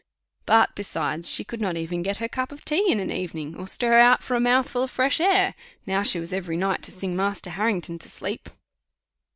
[0.47, 3.67] But, besides, she could not even get her cup of tea in an evening, or
[3.67, 5.53] stir out for a mouthful of fresh air,
[5.85, 8.49] now she was every night to sing Master Harrington to sleep.